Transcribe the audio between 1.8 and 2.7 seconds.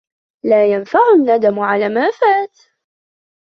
ما فات.